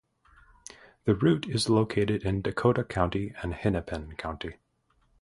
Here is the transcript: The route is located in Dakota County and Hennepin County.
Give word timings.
The 1.05 1.13
route 1.13 1.47
is 1.47 1.69
located 1.69 2.23
in 2.23 2.41
Dakota 2.41 2.83
County 2.83 3.35
and 3.43 3.53
Hennepin 3.53 4.15
County. 4.15 4.55